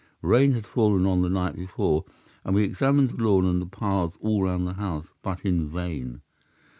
Rain 0.23 0.53
had 0.53 0.65
fallen 0.65 1.05
on 1.05 1.21
the 1.21 1.29
night 1.29 1.55
before 1.55 2.05
and 2.43 2.55
we 2.55 2.63
examined 2.63 3.11
the 3.11 3.23
lawn 3.23 3.45
and 3.45 3.61
the 3.61 3.67
paths 3.67 4.17
all 4.19 4.41
round 4.41 4.65
the 4.65 4.73
house, 4.73 5.05
but 5.21 5.41
in 5.41 5.69
vain. 5.69 6.21